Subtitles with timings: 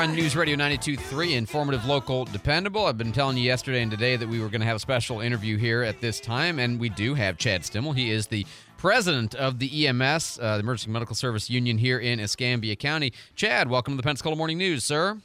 [0.00, 2.86] 640 here on News Radio 92.3, informative, local, dependable.
[2.86, 5.20] I've been telling you yesterday and today that we were going to have a special
[5.20, 7.94] interview here at this time, and we do have Chad Stimmel.
[7.94, 8.46] He is the
[8.78, 13.12] president of the EMS, uh, the Emergency Medical Service Union here in Escambia County.
[13.34, 15.20] Chad, welcome to the Pensacola Morning News, sir.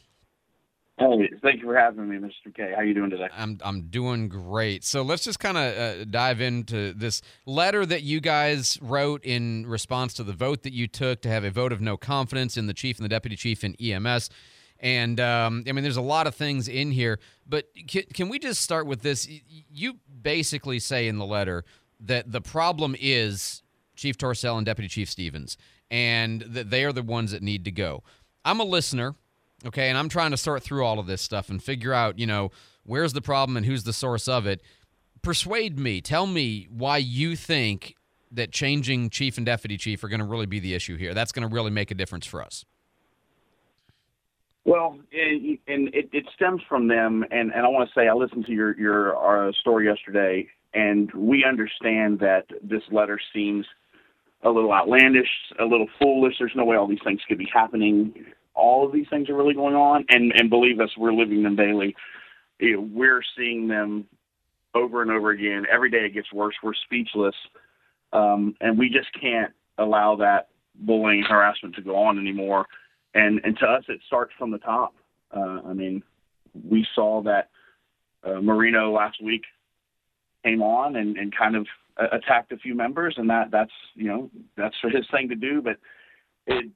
[0.98, 2.54] Hey, thank you for having me, Mr.
[2.54, 2.72] K.
[2.72, 3.28] How are you doing today?
[3.34, 4.84] I'm I'm doing great.
[4.86, 9.68] So let's just kind of uh, dive into this letter that you guys wrote in
[9.68, 12.68] response to the vote that you took to have a vote of no confidence in
[12.68, 14.30] the chief and the deputy chief in EMS.
[14.80, 18.40] And um, I mean, there's a lot of things in here, but can, can we
[18.40, 19.28] just start with this?
[19.72, 21.64] You basically say in the letter
[22.02, 23.64] that the problem is
[23.96, 25.58] Chief Torcel and Deputy Chief Stevens,
[25.90, 28.04] and that they are the ones that need to go.
[28.44, 29.16] I'm a listener
[29.66, 32.26] okay and i'm trying to sort through all of this stuff and figure out you
[32.26, 32.52] know
[32.84, 34.62] where's the problem and who's the source of it
[35.22, 37.96] persuade me tell me why you think
[38.32, 41.32] that changing chief and deputy chief are going to really be the issue here that's
[41.32, 42.66] going to really make a difference for us
[44.66, 48.14] well and, and it, it, stems from them and, and i want to say i
[48.14, 53.66] listened to your your uh, story yesterday and we understand that this letter seems
[54.44, 58.14] a little outlandish a little foolish there's no way all these things could be happening
[58.56, 61.56] all of these things are really going on, and and believe us, we're living them
[61.56, 61.96] daily.
[62.60, 64.06] We're seeing them
[64.74, 65.66] over and over again.
[65.72, 66.56] Every day it gets worse.
[66.64, 67.36] We're speechless,
[68.14, 72.66] um, and we just can't allow that bullying harassment to go on anymore.
[73.16, 74.94] And and to us, it starts from the top.
[75.36, 76.04] Uh, I mean,
[76.70, 77.50] we saw that
[78.24, 79.44] uh, Moreno last week
[80.44, 81.66] came on and, and kind of
[81.98, 85.62] uh, attacked a few members, and that that's you know that's his thing to do.
[85.62, 85.78] But
[86.46, 86.70] it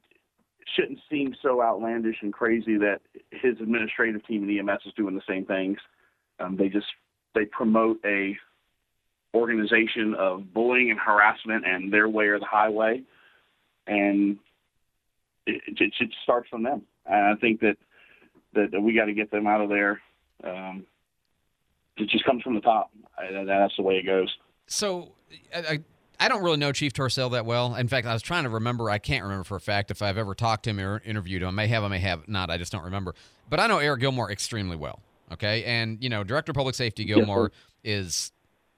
[0.74, 3.00] shouldn't seem so outlandish and crazy that
[3.30, 5.78] his administrative team in EMS is doing the same things.
[6.38, 6.86] Um, they just
[7.34, 8.34] they promote a
[9.34, 13.02] organization of bullying and harassment and their way or the highway,
[13.86, 14.38] and
[15.54, 16.82] it, it, it starts from them.
[17.06, 17.76] And I think that
[18.54, 20.00] that, that we got to get them out of there.
[20.44, 20.86] Um,
[21.96, 22.90] it just comes from the top.
[23.18, 24.34] I, that's the way it goes.
[24.66, 25.12] So,
[25.54, 25.80] I,
[26.18, 27.74] I don't really know Chief Torcel that well.
[27.74, 28.90] In fact, I was trying to remember.
[28.90, 31.48] I can't remember for a fact if I've ever talked to him or interviewed him.
[31.48, 32.50] I may have, I may have not.
[32.50, 33.14] I just don't remember.
[33.48, 35.00] But I know Eric Gilmore extremely well.
[35.32, 38.32] Okay, and you know, Director of Public Safety Gilmore yes, is,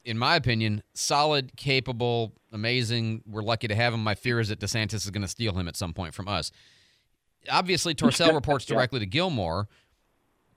[0.05, 3.23] in my opinion, solid, capable, amazing.
[3.27, 4.03] We're lucky to have him.
[4.03, 6.51] My fear is that DeSantis is going to steal him at some point from us.
[7.51, 9.69] Obviously, Torcel reports directly to Gilmore.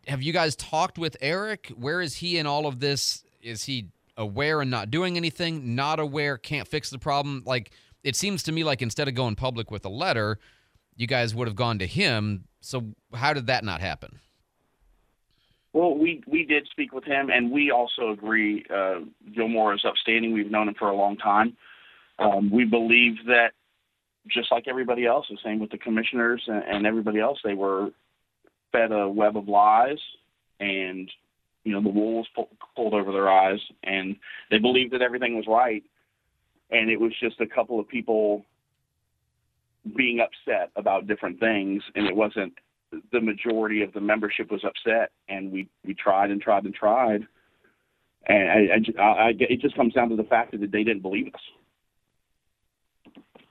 [0.08, 1.72] Have you guys talked with Eric?
[1.76, 3.24] Where is he in all of this?
[3.42, 7.44] Is he aware and not doing anything, not aware, can't fix the problem.
[7.46, 7.72] Like
[8.04, 10.40] it seems to me like instead of going public with a letter,
[10.96, 12.46] you guys would have gone to him.
[12.62, 14.20] So how did that not happen?
[15.76, 18.66] Well, we we did speak with him, and we also agree.
[18.74, 19.02] Uh,
[19.36, 20.32] Gilmore is upstanding.
[20.32, 21.58] We've known him for a long time.
[22.18, 23.50] Um, we believe that,
[24.26, 27.90] just like everybody else, the same with the commissioners and, and everybody else, they were
[28.72, 29.98] fed a web of lies
[30.62, 31.12] and
[31.66, 34.16] you know the wool was pulled over their eyes, and
[34.50, 35.84] they believed that everything was right,
[36.72, 38.46] and it was just a couple of people
[39.94, 42.54] being upset about different things, and it wasn't
[43.12, 47.28] the majority of the membership was upset, and we we tried and tried and tried,
[48.28, 51.28] and I, I, I, it just comes down to the fact that they didn't believe
[51.34, 51.42] us.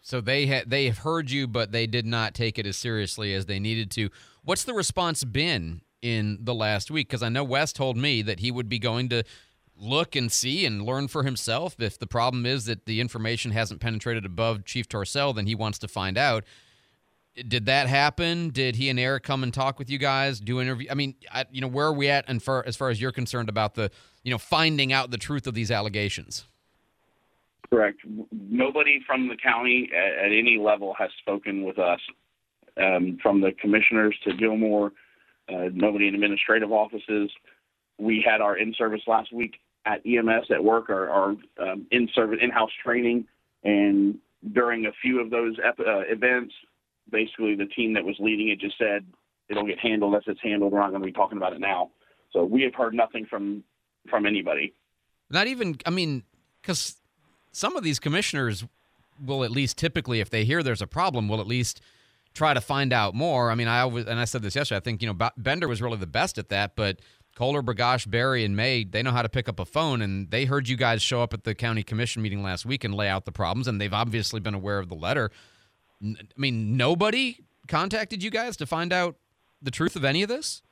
[0.00, 3.34] So they had they have heard you, but they did not take it as seriously
[3.34, 4.10] as they needed to.
[4.42, 8.40] What's the response been in the last week because I know Wes told me that
[8.40, 9.24] he would be going to
[9.76, 11.76] look and see and learn for himself.
[11.80, 15.78] If the problem is that the information hasn't penetrated above Chief Torcel, then he wants
[15.78, 16.44] to find out.
[17.36, 18.50] Did that happen?
[18.50, 20.38] Did he and Eric come and talk with you guys?
[20.38, 20.88] Do interview?
[20.90, 22.24] I mean, I, you know, where are we at?
[22.28, 23.90] And far as far as you're concerned about the,
[24.22, 26.46] you know, finding out the truth of these allegations.
[27.70, 27.98] Correct.
[28.30, 32.00] Nobody from the county at, at any level has spoken with us,
[32.76, 34.92] um, from the commissioners to Gilmore
[35.48, 37.30] uh, nobody in administrative offices.
[37.98, 42.70] We had our in-service last week at EMS at work, our, our um, in-service in-house
[42.82, 43.26] training,
[43.62, 44.18] and
[44.52, 46.54] during a few of those ep- uh, events,
[47.10, 49.04] basically the team that was leading it just said
[49.48, 50.72] it'll get handled as it's handled.
[50.72, 51.90] We're not going to be talking about it now.
[52.32, 53.62] So we have heard nothing from
[54.08, 54.74] from anybody.
[55.30, 56.24] Not even, I mean,
[56.60, 56.96] because
[57.52, 58.64] some of these commissioners
[59.24, 61.80] will at least typically, if they hear there's a problem, will at least
[62.34, 63.50] try to find out more.
[63.50, 65.80] I mean, I always, and I said this yesterday, I think, you know, Bender was
[65.80, 67.00] really the best at that, but
[67.36, 70.44] Kohler, Bergosh, Barry, and May, they know how to pick up a phone, and they
[70.44, 73.24] heard you guys show up at the county commission meeting last week and lay out
[73.24, 75.30] the problems, and they've obviously been aware of the letter.
[76.04, 79.16] I mean, nobody contacted you guys to find out
[79.62, 80.62] the truth of any of this?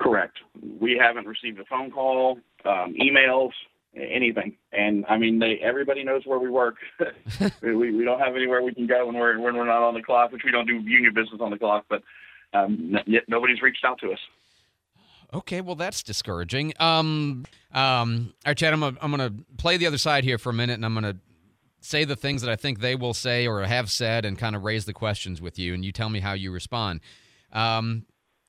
[0.00, 0.38] Correct.
[0.80, 3.52] We haven't received a phone call, um, emails,
[3.94, 4.56] anything.
[4.72, 6.76] And I mean, they everybody knows where we work.
[7.62, 10.02] we we don't have anywhere we can go when we're when we're not on the
[10.02, 11.86] clock, which we don't do union business on the clock.
[11.88, 12.02] But
[12.52, 14.18] um, yet nobody's reached out to us.
[15.32, 16.72] Okay, well that's discouraging.
[16.78, 20.50] Um, um, all right, Chad, I'm gonna, I'm gonna play the other side here for
[20.50, 21.16] a minute, and I'm gonna
[21.88, 24.64] say the things that I think they will say or have said, and kind of
[24.64, 27.00] raise the questions with you, and you tell me how you respond.
[27.52, 28.04] Um,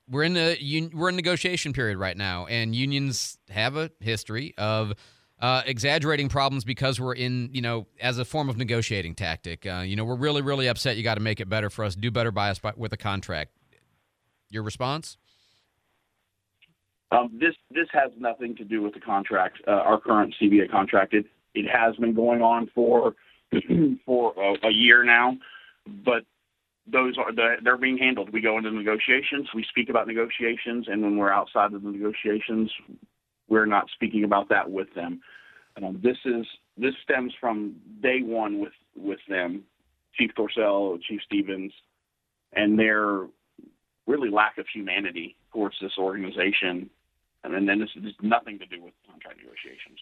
[0.09, 4.93] we're in a we're in negotiation period right now, and unions have a history of
[5.39, 9.65] uh, exaggerating problems because we're in, you know, as a form of negotiating tactic.
[9.65, 10.97] Uh, you know, we're really, really upset.
[10.97, 11.95] You got to make it better for us.
[11.95, 13.51] Do better by us by, with a contract.
[14.49, 15.17] Your response?
[17.11, 21.13] Um, this this has nothing to do with the contract, uh, our current CBA contract.
[21.13, 21.25] It
[21.55, 23.15] it has been going on for
[24.05, 25.37] for a, a year now,
[26.05, 26.23] but
[26.91, 28.31] those are the, they're being handled.
[28.31, 32.71] We go into negotiations, we speak about negotiations, and when we're outside of the negotiations,
[33.47, 35.21] we're not speaking about that with them.
[35.77, 36.45] Um, this is
[36.77, 39.63] this stems from day one with with them,
[40.13, 41.71] Chief Torcel, Chief Stevens,
[42.53, 43.27] and their
[44.07, 46.89] really lack of humanity towards this organization.
[47.43, 49.99] And then this has nothing to do with contract negotiations.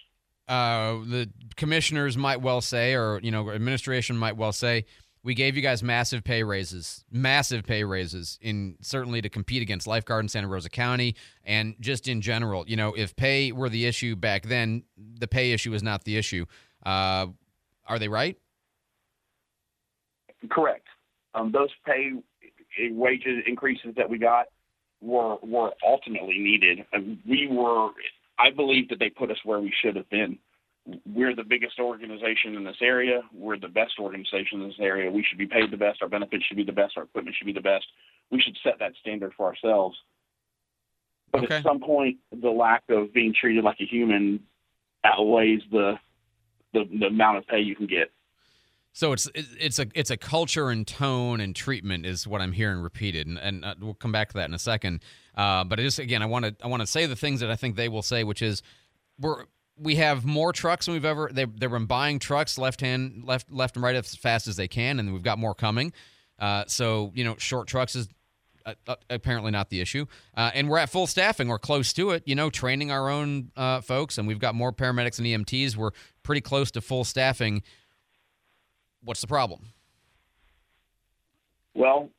[0.47, 4.85] Uh, the commissioners might well say, or you know, administration might well say,
[5.23, 9.85] we gave you guys massive pay raises, massive pay raises in certainly to compete against
[9.85, 12.63] lifeguard in Santa Rosa County and just in general.
[12.65, 16.15] You know, if pay were the issue back then, the pay issue is not the
[16.15, 16.45] issue.
[16.85, 17.27] Uh,
[17.85, 18.37] are they right?
[20.49, 20.87] Correct.
[21.33, 22.11] Um, those pay
[22.91, 24.45] wages increases that we got
[25.01, 26.85] were were ultimately needed.
[27.27, 27.89] we were,
[28.39, 30.37] I believe, that they put us where we should have been
[31.05, 33.21] we're the biggest organization in this area.
[33.33, 35.11] We're the best organization in this area.
[35.11, 36.01] We should be paid the best.
[36.01, 36.93] Our benefits should be the best.
[36.97, 37.85] Our equipment should be the best.
[38.31, 39.97] We should set that standard for ourselves.
[41.31, 41.55] But okay.
[41.55, 44.41] at some point, the lack of being treated like a human
[45.03, 45.95] outweighs the,
[46.73, 48.11] the the amount of pay you can get.
[48.93, 52.79] So it's it's a it's a culture and tone and treatment is what I'm hearing
[52.79, 55.03] repeated, and, and uh, we'll come back to that in a second.
[55.35, 57.55] Uh, but just again, I want to I want to say the things that I
[57.55, 58.63] think they will say, which is
[59.19, 59.45] we're
[59.79, 61.29] we have more trucks than we've ever.
[61.31, 64.67] They they've been buying trucks left hand, left left and right as fast as they
[64.67, 65.93] can, and we've got more coming.
[66.39, 68.07] Uh, so you know, short trucks is
[68.65, 70.05] uh, uh, apparently not the issue,
[70.35, 71.47] uh, and we're at full staffing.
[71.47, 72.23] We're close to it.
[72.25, 75.75] You know, training our own uh, folks, and we've got more paramedics and EMTs.
[75.75, 75.91] We're
[76.23, 77.63] pretty close to full staffing.
[79.07, 79.61] What's the problem?
[81.73, 82.09] Well,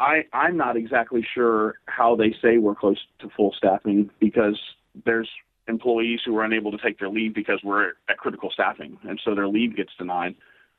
[0.00, 4.58] I I'm not exactly sure how they say we're close to full staffing because
[5.04, 5.28] there's
[5.68, 9.36] employees who are unable to take their leave because we're at critical staffing, and so
[9.36, 10.34] their leave gets denied.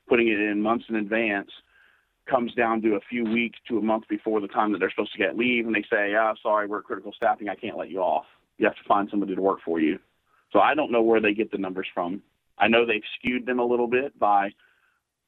[0.06, 1.50] Putting it in months in advance
[2.28, 5.12] comes down to a few weeks to a month before the time that they're supposed
[5.12, 7.48] to get leave, and they say, "Ah, sorry, we're at critical staffing.
[7.48, 8.26] I can't let you off.
[8.58, 9.98] You have to find somebody to work for you."
[10.52, 12.22] So I don't know where they get the numbers from.
[12.58, 14.52] I know they've skewed them a little bit by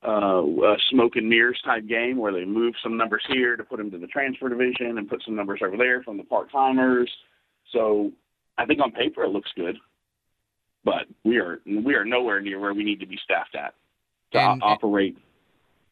[0.07, 3.79] uh, a smoke and mirrors type game where they move some numbers here to put
[3.79, 7.11] them to the transfer division and put some numbers over there from the part timers.
[7.73, 8.13] So
[8.57, 9.77] I think on paper it looks good,
[10.85, 13.75] but we are we are nowhere near where we need to be staffed at
[14.33, 15.17] to and, operate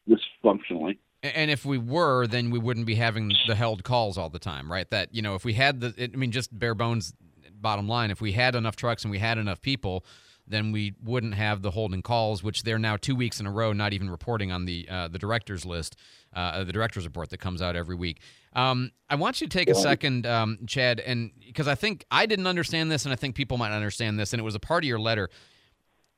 [0.07, 0.99] this functionally.
[1.23, 4.71] And if we were, then we wouldn't be having the held calls all the time,
[4.71, 4.89] right?
[4.91, 7.13] That you know, if we had the, I mean, just bare bones,
[7.53, 10.05] bottom line, if we had enough trucks and we had enough people,
[10.47, 13.73] then we wouldn't have the holding calls, which they're now two weeks in a row
[13.73, 15.95] not even reporting on the uh, the directors list,
[16.33, 18.19] uh, the directors report that comes out every week.
[18.53, 22.25] Um, I want you to take a second, um, Chad, and because I think I
[22.25, 24.83] didn't understand this, and I think people might understand this, and it was a part
[24.83, 25.29] of your letter.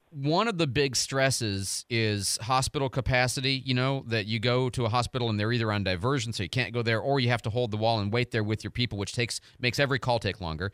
[0.10, 3.62] One of the big stresses is hospital capacity.
[3.66, 6.50] You know that you go to a hospital and they're either on diversion, so you
[6.50, 8.72] can't go there, or you have to hold the wall and wait there with your
[8.72, 10.72] people, which takes makes every call take longer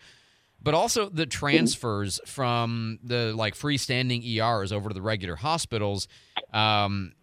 [0.63, 6.07] but also the transfers from the like freestanding ERs over to the regular hospitals.
[6.53, 7.13] Um,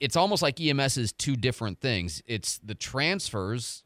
[0.00, 2.22] it's almost like EMS is two different things.
[2.26, 3.84] It's the transfers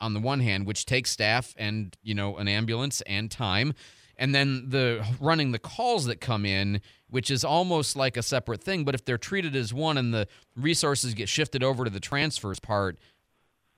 [0.00, 3.74] on the one hand, which takes staff and you know an ambulance and time,
[4.16, 6.80] and then the running the calls that come in,
[7.10, 8.84] which is almost like a separate thing.
[8.84, 12.58] But if they're treated as one and the resources get shifted over to the transfers
[12.58, 12.98] part,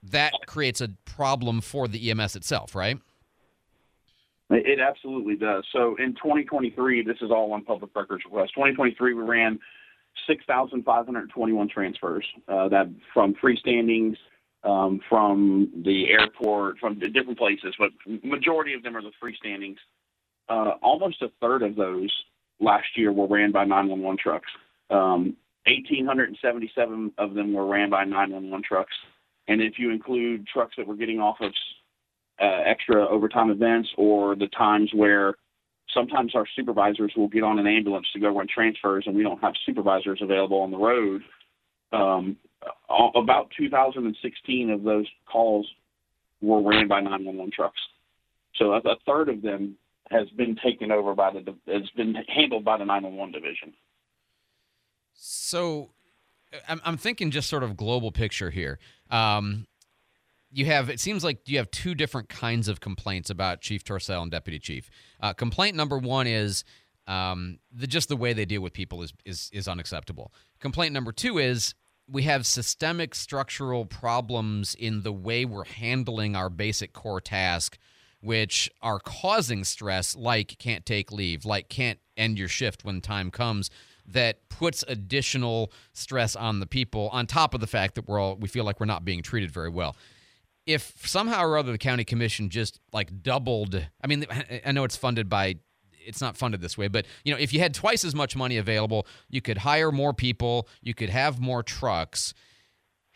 [0.05, 2.99] that creates a problem for the EMS itself, right?
[4.55, 5.65] It absolutely does.
[5.73, 8.53] So in 2023, this is all on public records request.
[8.55, 9.59] 2023, we ran
[10.27, 14.17] 6,521 transfers uh, that from freestandings,
[14.65, 17.91] um, from the airport, from different places, but
[18.23, 19.77] majority of them are the freestandings.
[20.49, 22.13] Uh, almost a third of those
[22.61, 24.49] last year were ran by 911 trucks.
[24.91, 28.93] Um, 1,877 of them were ran by 911 trucks.
[29.49, 31.53] And if you include trucks that were getting off of
[32.43, 35.35] uh, extra overtime events or the times where
[35.95, 39.41] sometimes our supervisors will get on an ambulance to go run transfers, and we don't
[39.41, 41.23] have supervisors available on the road.
[41.93, 42.37] Um,
[43.15, 45.67] about 2016 of those calls
[46.41, 47.81] were ran by 911 trucks.
[48.57, 49.77] So a, a third of them
[50.11, 53.73] has been taken over by the has been handled by the 911 division.
[55.15, 55.91] So
[56.69, 58.79] I'm, I'm thinking just sort of global picture here.
[59.11, 59.67] Um,
[60.53, 64.23] you have it seems like you have two different kinds of complaints about Chief Torcel
[64.23, 64.91] and Deputy Chief.
[65.21, 66.65] Uh, complaint number one is
[67.07, 70.33] um, the, just the way they deal with people is, is is unacceptable.
[70.61, 71.75] Complaint number two is
[72.09, 77.79] we have systemic structural problems in the way we're handling our basic core task,
[78.21, 83.31] which are causing stress, like can't take leave, like can't end your shift when time
[83.31, 83.71] comes
[84.07, 88.37] that puts additional stress on the people on top of the fact that we're all
[88.37, 89.97] we feel like we're not being treated very well
[90.67, 94.25] if somehow or other the county commission just like doubled i mean
[94.65, 95.57] i know it's funded by
[96.05, 98.57] it's not funded this way but you know if you had twice as much money
[98.57, 102.35] available you could hire more people you could have more trucks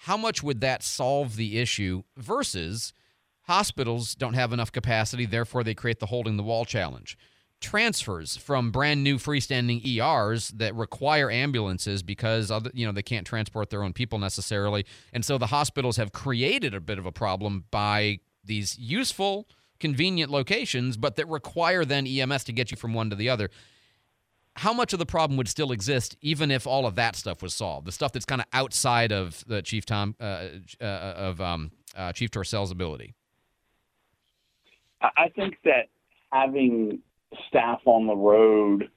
[0.00, 2.92] how much would that solve the issue versus
[3.42, 7.16] hospitals don't have enough capacity therefore they create the holding the wall challenge
[7.60, 13.26] transfers from brand new freestanding ERs that require ambulances because other, you know they can't
[13.26, 17.12] transport their own people necessarily, and so the hospitals have created a bit of a
[17.12, 19.48] problem by these useful,
[19.80, 23.50] convenient locations, but that require then EMS to get you from one to the other.
[24.60, 27.52] How much of the problem would still exist even if all of that stuff was
[27.52, 27.86] solved?
[27.86, 30.48] The stuff that's kind of outside of the Chief Tom uh,
[30.80, 33.14] uh, of um, uh, Chief Torcel's ability.
[35.02, 35.88] I think that
[36.32, 37.00] having
[37.48, 38.90] staff on the road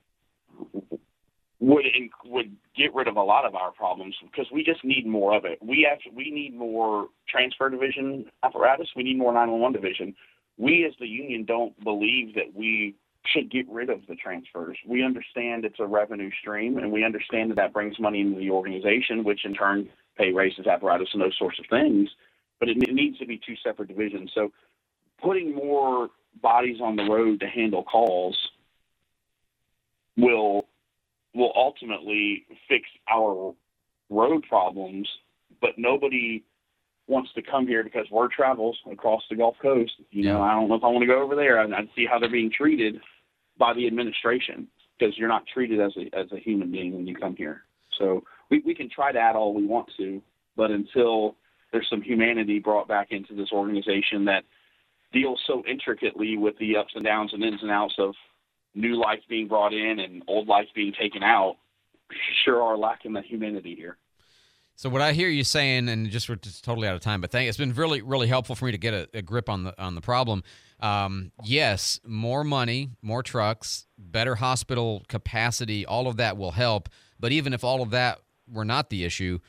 [1.59, 1.85] would
[2.25, 5.45] would get rid of a lot of our problems because we just need more of
[5.45, 5.59] it.
[5.61, 8.89] We have we need more transfer division apparatus.
[8.95, 10.15] We need more 911 division.
[10.57, 14.77] We as the union don't believe that we should get rid of the transfers.
[14.87, 18.49] We understand it's a revenue stream, and we understand that that brings money into the
[18.49, 22.09] organization, which in turn pay raises apparatus and those sorts of things.
[22.59, 24.31] But it, it needs to be two separate divisions.
[24.33, 24.51] So
[25.21, 26.09] putting more
[26.41, 28.37] bodies on the road to handle calls
[30.17, 30.65] will
[31.33, 33.53] will ultimately fix our
[34.09, 35.07] road problems,
[35.61, 36.43] but nobody
[37.07, 39.93] wants to come here because word travels across the Gulf Coast.
[40.11, 42.05] You know, I don't know if I want to go over there and I'd see
[42.09, 42.99] how they're being treated
[43.57, 44.67] by the administration
[44.97, 47.63] because you're not treated as a as a human being when you come here.
[47.97, 50.21] So we, we can try to add all we want to,
[50.55, 51.35] but until
[51.71, 54.43] there's some humanity brought back into this organization that
[55.11, 58.13] deals so intricately with the ups and downs and ins and outs of
[58.75, 61.57] new life being brought in and old life being taken out,
[62.43, 63.97] sure are lacking the humanity here.
[64.75, 67.31] So what I hear you saying, and just we're just totally out of time, but
[67.31, 69.81] thank, it's been really, really helpful for me to get a, a grip on the
[69.81, 70.41] on the problem.
[70.79, 76.87] Um, yes, more money, more trucks, better hospital capacity, all of that will help.
[77.19, 79.39] But even if all of that were not the issue,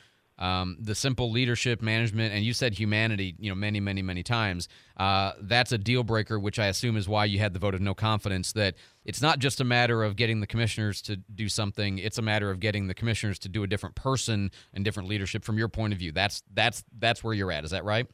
[0.41, 4.67] um, the simple leadership management and you said humanity you know many many many times.
[4.97, 7.81] Uh, that's a deal breaker which i assume is why you had the vote of
[7.81, 11.97] no confidence that it's not just a matter of getting the commissioners to do something.
[11.97, 15.43] It's a matter of getting the commissioners to do a different person and different leadership
[15.43, 16.11] from your point of view.
[16.11, 17.63] That's that's that's where you're at.
[17.63, 18.07] Is that right?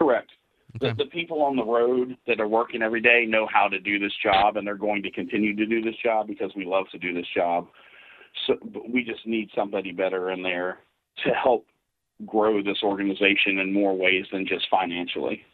[0.00, 0.30] Correct.
[0.76, 0.92] Okay.
[0.96, 4.00] the, the people on the road that are working every day know how to do
[4.00, 6.98] this job and they're going to continue to do this job because we love to
[6.98, 7.68] do this job
[8.46, 8.56] so
[8.88, 10.78] we just need somebody better in there
[11.24, 11.66] to help
[12.26, 15.44] grow this organization in more ways than just financially.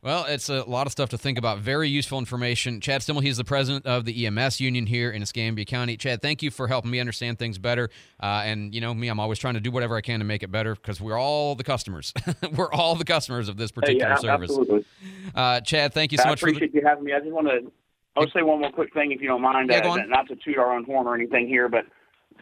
[0.00, 1.58] Well, it's a lot of stuff to think about.
[1.58, 2.80] Very useful information.
[2.80, 5.96] Chad Stimmel, he's the president of the EMS union here in Escambia County.
[5.96, 7.90] Chad, thank you for helping me understand things better.
[8.22, 10.44] Uh, and you know me, I'm always trying to do whatever I can to make
[10.44, 12.12] it better because we're all the customers.
[12.54, 14.50] we're all the customers of this particular hey, yeah, service.
[14.50, 14.84] Absolutely.
[15.34, 16.44] Uh, Chad, thank you so I much.
[16.44, 17.12] I appreciate the- you having me.
[17.12, 17.72] I just want to
[18.18, 19.70] I'll say one more quick thing, if you don't mind.
[19.70, 19.96] Yeah, uh.
[20.06, 21.84] Not to toot our own horn or anything here, but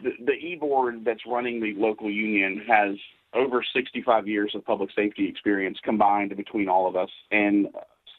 [0.03, 2.95] the, the e-board that's running the local union has
[3.33, 7.67] over 65 years of public safety experience combined between all of us, and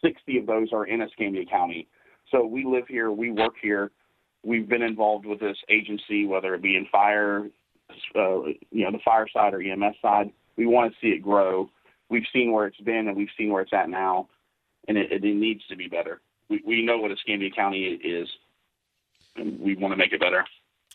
[0.04, 1.88] 60 of those are in Escambia County.
[2.30, 3.90] So we live here, we work here.
[4.44, 7.48] We've been involved with this agency, whether it be in fire,
[8.14, 10.30] uh, you know, the fire side or EMS side.
[10.56, 11.70] We want to see it grow.
[12.08, 14.28] We've seen where it's been, and we've seen where it's at now,
[14.86, 18.28] and it, it needs to be better we, we know what Escambia County is,
[19.36, 20.44] and we want to make it better.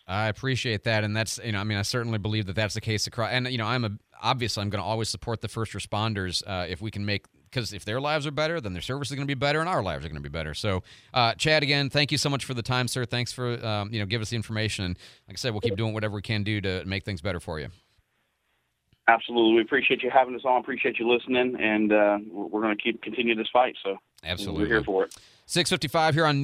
[0.07, 2.81] I appreciate that, and that's you know, I mean, I certainly believe that that's the
[2.81, 3.31] case across.
[3.31, 3.91] And you know, I'm a
[4.21, 7.71] obviously I'm going to always support the first responders uh, if we can make because
[7.71, 9.81] if their lives are better, then their service is going to be better, and our
[9.81, 10.53] lives are going to be better.
[10.53, 10.83] So,
[11.13, 13.05] uh, Chad, again, thank you so much for the time, sir.
[13.05, 15.77] Thanks for um, you know give us the information, and like I said, we'll keep
[15.77, 17.69] doing whatever we can do to make things better for you.
[19.07, 20.59] Absolutely, we appreciate you having us on.
[20.59, 23.75] Appreciate you listening, and uh, we're going to keep continue this fight.
[23.83, 25.15] So, absolutely, we're here for it.
[25.45, 26.41] 655 here on New